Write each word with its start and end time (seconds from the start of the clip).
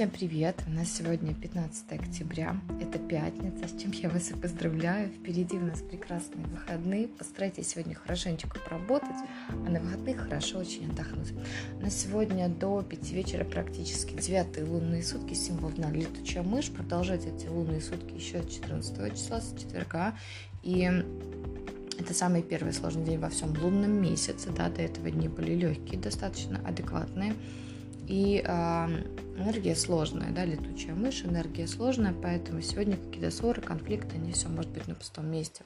Всем 0.00 0.08
привет! 0.08 0.56
У 0.66 0.70
нас 0.70 0.90
сегодня 0.90 1.34
15 1.34 1.92
октября, 1.92 2.56
это 2.80 2.98
пятница, 2.98 3.68
с 3.68 3.78
чем 3.78 3.92
я 3.92 4.08
вас 4.08 4.30
и 4.30 4.34
поздравляю. 4.34 5.10
Впереди 5.10 5.58
у 5.58 5.66
нас 5.66 5.82
прекрасные 5.82 6.46
выходные. 6.46 7.06
Постарайтесь 7.06 7.68
сегодня 7.68 7.94
хорошенечко 7.94 8.58
поработать, 8.60 9.18
а 9.50 9.68
на 9.68 9.78
выходных 9.78 10.16
хорошо 10.22 10.60
очень 10.60 10.90
отдохнуть. 10.90 11.34
У 11.78 11.82
нас 11.82 11.94
сегодня 11.94 12.48
до 12.48 12.80
5 12.80 13.10
вечера 13.10 13.44
практически 13.44 14.14
9 14.14 14.66
лунные 14.66 15.02
сутки, 15.02 15.34
символ 15.34 15.68
дна 15.68 15.90
летучая 15.90 16.44
мышь. 16.44 16.70
Продолжать 16.70 17.26
эти 17.26 17.48
лунные 17.48 17.82
сутки 17.82 18.14
еще 18.14 18.42
14 18.42 19.14
числа, 19.14 19.42
с 19.42 19.52
четверга. 19.52 20.14
И 20.62 20.90
это 21.98 22.14
самый 22.14 22.42
первый 22.42 22.72
сложный 22.72 23.04
день 23.04 23.18
во 23.18 23.28
всем 23.28 23.54
лунном 23.54 24.00
месяце, 24.00 24.48
да, 24.48 24.70
до 24.70 24.80
этого 24.80 25.10
дни 25.10 25.28
были 25.28 25.54
легкие, 25.54 26.00
достаточно 26.00 26.58
адекватные. 26.66 27.34
И 28.10 28.42
э, 28.44 28.86
энергия 29.38 29.76
сложная, 29.76 30.32
да, 30.32 30.44
летучая 30.44 30.96
мышь, 30.96 31.24
энергия 31.24 31.68
сложная, 31.68 32.12
поэтому 32.12 32.60
сегодня 32.60 32.96
какие-то 32.96 33.30
ссоры, 33.30 33.62
конфликты, 33.62 34.18
не 34.18 34.32
все 34.32 34.48
может 34.48 34.72
быть 34.72 34.88
на 34.88 34.96
пустом 34.96 35.30
месте. 35.30 35.62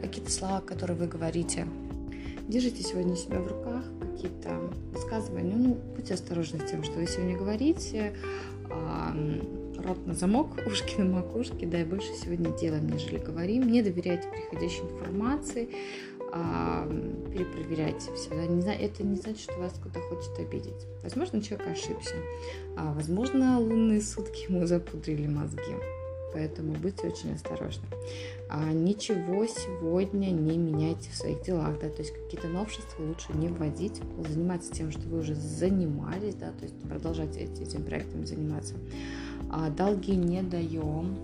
Какие-то 0.00 0.30
слова, 0.30 0.62
которые 0.62 0.96
вы 0.96 1.06
говорите, 1.06 1.66
держите 2.48 2.82
сегодня 2.82 3.14
себя 3.14 3.40
в 3.40 3.46
руках, 3.46 3.84
какие-то 4.00 4.58
высказывания, 4.94 5.54
ну, 5.54 5.78
будьте 5.94 6.14
осторожны 6.14 6.66
с 6.66 6.70
тем, 6.70 6.82
что 6.82 6.94
вы 6.94 7.06
сегодня 7.06 7.36
говорите, 7.36 8.14
э, 8.70 9.40
рот 9.84 10.06
на 10.06 10.14
замок, 10.14 10.62
ушки 10.66 10.98
на 10.98 11.04
макушке, 11.16 11.66
да, 11.66 11.82
и 11.82 11.84
больше 11.84 12.08
сегодня 12.14 12.56
делаем, 12.56 12.88
нежели 12.88 13.18
говорим. 13.18 13.70
Не 13.70 13.82
доверяйте 13.82 14.28
приходящей 14.28 14.80
информации, 14.84 15.68
а, 16.32 16.88
перепроверяйте 17.30 18.12
все. 18.14 18.30
Да? 18.30 18.46
Не, 18.46 18.62
это 18.74 19.04
не 19.04 19.16
значит, 19.16 19.40
что 19.40 19.58
вас 19.58 19.74
кто-то 19.74 20.00
хочет 20.00 20.38
обидеть. 20.38 20.86
Возможно, 21.02 21.42
человек 21.42 21.68
ошибся. 21.68 22.14
А, 22.76 22.92
возможно, 22.94 23.60
лунные 23.60 24.00
сутки 24.00 24.44
ему 24.50 24.66
запудрили 24.66 25.26
мозги. 25.26 25.74
Поэтому 26.32 26.72
будьте 26.72 27.08
очень 27.08 27.34
осторожны. 27.34 27.84
А, 28.48 28.72
ничего 28.72 29.46
сегодня 29.46 30.28
не 30.28 30.56
меняйте 30.56 31.10
в 31.10 31.14
своих 31.14 31.42
делах, 31.42 31.78
да, 31.78 31.90
то 31.90 32.00
есть 32.00 32.14
какие-то 32.14 32.48
новшества 32.48 33.02
лучше 33.02 33.34
не 33.34 33.48
вводить, 33.48 34.00
заниматься 34.26 34.72
тем, 34.72 34.90
что 34.90 35.02
вы 35.08 35.18
уже 35.18 35.34
занимались, 35.34 36.34
да, 36.36 36.52
то 36.52 36.64
есть 36.64 36.74
продолжать 36.88 37.36
этим 37.36 37.82
проектом 37.82 38.26
заниматься. 38.26 38.74
А, 39.50 39.68
долги 39.68 40.16
не 40.16 40.42
даем, 40.42 41.18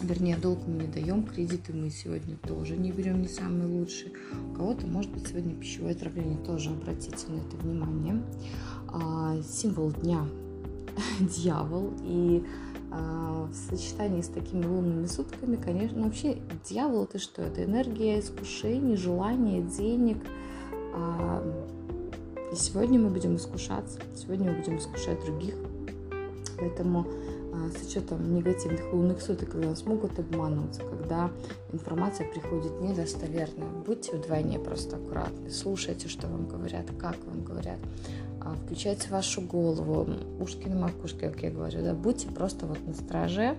вернее, 0.00 0.36
долг 0.36 0.60
мы 0.66 0.82
не 0.82 0.86
даем, 0.86 1.24
кредиты 1.24 1.72
мы 1.72 1.90
сегодня 1.90 2.36
тоже 2.36 2.76
не 2.76 2.92
берем, 2.92 3.22
не 3.22 3.28
самые 3.28 3.66
лучшие. 3.66 4.12
У 4.52 4.54
кого-то, 4.54 4.86
может 4.86 5.10
быть, 5.10 5.28
сегодня 5.28 5.54
пищевое 5.54 5.92
отравление, 5.92 6.38
тоже 6.38 6.70
обратите 6.70 7.26
на 7.28 7.36
это 7.36 7.56
внимание. 7.56 8.22
А, 8.88 9.36
символ 9.42 9.92
дня– 9.92 10.26
дьявол, 11.20 11.92
и 12.02 12.44
а, 12.90 13.48
в 13.50 13.54
сочетании 13.54 14.20
с 14.20 14.28
такими 14.28 14.64
лунными 14.64 15.06
сутками, 15.06 15.56
конечно, 15.56 16.02
вообще 16.02 16.38
дьявол 16.68 17.04
это 17.04 17.18
что? 17.18 17.42
Это 17.42 17.64
энергия 17.64 18.18
искушений, 18.18 18.96
желания, 18.96 19.62
денег. 19.62 20.18
А, 20.94 21.42
и 22.52 22.56
сегодня 22.56 22.98
мы 22.98 23.10
будем 23.10 23.36
искушаться, 23.36 24.00
сегодня 24.16 24.50
мы 24.50 24.58
будем 24.58 24.78
искушать 24.78 25.24
других. 25.24 25.54
Поэтому 26.58 27.06
с 27.52 27.86
учетом 27.86 28.34
негативных 28.34 28.92
лунных 28.92 29.20
суток, 29.20 29.54
нас 29.54 29.84
могут 29.84 30.18
обмануться, 30.18 30.82
когда 30.82 31.30
информация 31.72 32.30
приходит 32.30 32.80
недостоверная. 32.80 33.68
Будьте 33.86 34.16
вдвойне 34.16 34.58
просто 34.58 34.96
аккуратны, 34.96 35.50
слушайте, 35.50 36.08
что 36.08 36.26
вам 36.26 36.46
говорят, 36.48 36.86
как 36.98 37.16
вам 37.26 37.44
говорят, 37.44 37.78
а, 38.40 38.54
включайте 38.64 39.10
вашу 39.10 39.42
голову, 39.42 40.06
ушки 40.40 40.68
на 40.68 40.76
макушке, 40.76 41.28
как 41.28 41.42
я 41.42 41.50
говорю, 41.50 41.82
да, 41.82 41.94
будьте 41.94 42.28
просто 42.28 42.66
вот 42.66 42.78
на 42.86 42.94
страже, 42.94 43.56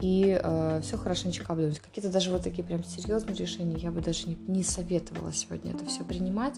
и 0.00 0.38
э, 0.42 0.80
все 0.82 0.96
хорошенечко 0.96 1.52
обдумать. 1.52 1.78
Какие-то 1.78 2.10
даже 2.10 2.30
вот 2.30 2.42
такие 2.42 2.64
прям 2.64 2.82
серьезные 2.84 3.36
решения 3.36 3.76
я 3.76 3.90
бы 3.90 4.00
даже 4.00 4.28
не, 4.28 4.36
не 4.46 4.62
советовала 4.62 5.32
сегодня 5.32 5.72
это 5.72 5.84
все 5.86 6.04
принимать. 6.04 6.54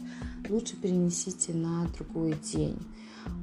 Лучше 0.48 0.76
перенесите 0.76 1.52
на 1.52 1.86
другой 1.97 2.34
день. 2.52 2.78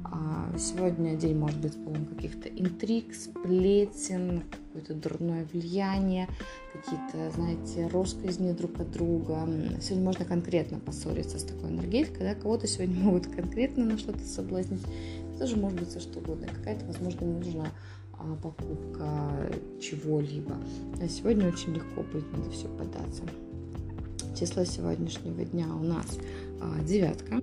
А 0.04 0.50
сегодня 0.58 1.16
день 1.16 1.36
может 1.36 1.58
быть 1.58 1.72
полон 1.84 2.04
каких-то 2.04 2.48
интриг, 2.48 3.14
сплетен, 3.14 4.42
какое-то 4.66 4.94
дурное 4.94 5.46
влияние, 5.52 6.28
какие-то, 6.72 7.30
знаете, 7.30 7.86
росказни 7.86 8.52
друг 8.52 8.80
от 8.80 8.90
друга. 8.90 9.48
Сегодня 9.80 10.04
можно 10.04 10.24
конкретно 10.24 10.78
поссориться 10.78 11.38
с 11.38 11.44
такой 11.44 11.70
энергетикой, 11.70 12.20
да, 12.20 12.34
кого-то 12.34 12.66
сегодня 12.66 12.94
могут 13.02 13.26
конкретно 13.26 13.84
на 13.84 13.98
что-то 13.98 14.20
соблазнить, 14.20 14.82
тоже 15.40 15.56
может 15.56 15.80
быть 15.80 15.88
все 15.88 16.00
что 16.00 16.18
угодно. 16.18 16.46
Какая-то, 16.46 16.84
возможно, 16.84 17.26
нужна 17.26 17.66
а, 18.12 18.36
покупка 18.36 19.50
чего-либо. 19.80 20.54
А 21.02 21.08
сегодня 21.08 21.48
очень 21.48 21.72
легко 21.74 22.02
будет 22.02 22.30
на 22.30 22.42
это 22.42 22.50
все 22.50 22.68
податься. 22.68 23.22
Число 24.38 24.64
сегодняшнего 24.64 25.42
дня 25.44 25.66
у 25.74 25.82
нас 25.82 26.18
а, 26.60 26.78
девятка 26.84 27.42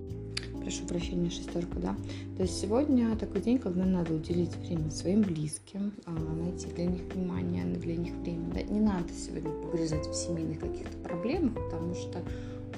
прошу 0.60 0.84
прощения, 0.84 1.30
шестерка, 1.30 1.78
да. 1.80 1.96
То 2.36 2.42
есть 2.42 2.60
сегодня 2.60 3.16
такой 3.16 3.40
день, 3.40 3.58
когда 3.58 3.86
надо 3.86 4.12
уделить 4.12 4.54
время 4.56 4.90
своим 4.90 5.22
близким, 5.22 5.94
а, 6.04 6.12
найти 6.12 6.66
для 6.66 6.84
них 6.84 7.02
внимание, 7.14 7.64
для 7.64 7.96
них 7.96 8.12
время. 8.16 8.52
Да. 8.52 8.62
Не 8.62 8.80
надо 8.80 9.08
сегодня 9.14 9.50
погрязать 9.50 10.06
в 10.06 10.14
семейных 10.14 10.60
каких-то 10.60 10.96
проблемах, 10.98 11.54
потому 11.54 11.94
что 11.94 12.22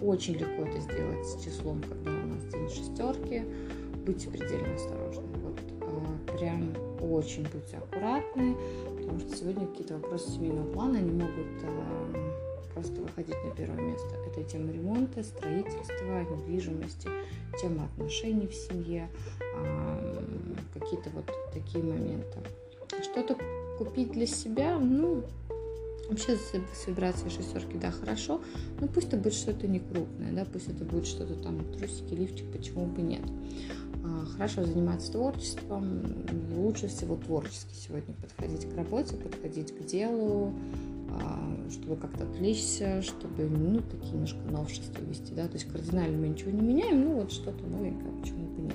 очень 0.01 0.35
легко 0.35 0.63
это 0.63 0.81
сделать 0.81 1.27
с 1.27 1.43
числом, 1.45 1.83
когда 1.83 2.13
у 2.13 2.27
нас 2.29 2.45
день 2.53 2.69
шестерки. 2.69 3.43
Будьте 4.05 4.29
предельно 4.29 4.75
осторожны. 4.75 5.23
Вот 5.43 5.61
а, 5.83 6.37
прям 6.37 6.73
очень 7.01 7.43
будьте 7.43 7.77
аккуратны, 7.77 8.57
потому 8.99 9.21
что 9.21 9.37
сегодня 9.37 9.67
какие-то 9.67 9.95
вопросы 9.95 10.31
семейного 10.31 10.73
плана, 10.73 10.99
они 10.99 11.11
могут 11.11 11.65
а, 11.65 12.35
просто 12.75 13.01
выходить 13.01 13.37
на 13.45 13.51
первое 13.51 13.81
место. 13.81 14.09
Это 14.27 14.43
тема 14.45 14.73
ремонта, 14.73 15.23
строительства, 15.23 16.23
недвижимости, 16.31 17.09
тема 17.61 17.85
отношений 17.85 18.47
в 18.47 18.55
семье, 18.55 19.09
какие-то 20.73 21.11
вот 21.11 21.31
такие 21.53 21.85
моменты. 21.85 22.39
Что-то 23.03 23.37
купить 23.79 24.13
для 24.13 24.27
себя, 24.27 24.79
ну, 24.79 25.25
Вообще 26.11 26.37
с 26.37 26.87
вибрацией 26.89 27.31
шестерки, 27.31 27.79
да, 27.79 27.93
хорошо, 27.93 28.41
но 28.81 28.89
пусть 28.89 29.07
это 29.07 29.17
будет 29.17 29.35
что-то 29.35 29.69
не 29.69 29.79
крупное, 29.79 30.33
да, 30.33 30.45
пусть 30.45 30.67
это 30.67 30.85
будет 30.85 31.07
что-то 31.07 31.35
там, 31.35 31.65
трусики, 31.73 32.15
лифчик, 32.15 32.51
почему 32.51 32.87
бы 32.87 33.01
нет. 33.01 33.23
А, 34.05 34.27
хорошо 34.27 34.65
заниматься 34.65 35.13
творчеством, 35.13 36.03
лучше 36.57 36.89
всего 36.89 37.15
творчески 37.15 37.73
сегодня 37.75 38.13
подходить 38.15 38.69
к 38.69 38.77
работе, 38.77 39.15
подходить 39.15 39.71
к 39.71 39.85
делу, 39.85 40.53
а, 41.11 41.71
чтобы 41.71 41.95
как-то 41.95 42.25
отвлечься, 42.25 43.03
чтобы, 43.03 43.45
ну, 43.45 43.81
такие 43.81 44.15
немножко 44.15 44.41
новшества 44.51 45.01
вести, 45.03 45.33
да, 45.33 45.47
то 45.47 45.55
есть 45.55 45.71
кардинально 45.71 46.19
мы 46.19 46.27
ничего 46.27 46.51
не 46.51 46.61
меняем, 46.61 47.05
ну, 47.05 47.21
вот 47.21 47.31
что-то 47.31 47.65
новенькое, 47.65 48.11
почему 48.21 48.47
бы 48.49 48.63
нет. 48.63 48.75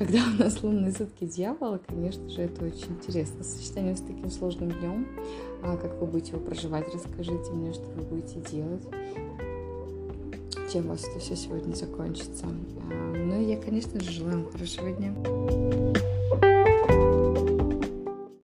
А, 0.00 0.04
когда 0.04 0.20
у 0.24 0.42
нас 0.42 0.62
лунные 0.62 0.92
сутки 0.92 1.24
дьявола, 1.24 1.80
конечно 1.86 2.28
же, 2.28 2.42
это 2.42 2.64
очень 2.64 2.92
интересно. 2.92 3.44
Сочетание 3.44 3.96
с 3.96 4.00
таким 4.00 4.30
сложным 4.30 4.70
днем, 4.70 5.06
а, 5.62 5.76
как 5.76 6.00
вы 6.00 6.06
будете 6.06 6.32
его 6.32 6.40
проживать, 6.40 6.92
расскажите 6.92 7.50
мне, 7.52 7.72
что 7.72 7.84
вы 7.96 8.02
будете 8.02 8.40
делать 8.50 8.82
чем 10.72 10.86
у 10.86 10.90
вас 10.90 11.02
это 11.04 11.18
все 11.18 11.34
сегодня 11.34 11.74
закончится. 11.74 12.46
Ну, 12.46 13.44
я, 13.44 13.56
конечно 13.56 13.98
же, 13.98 14.12
желаю 14.12 14.44
вам 14.44 14.52
хорошего 14.52 14.92
дня. 14.92 15.12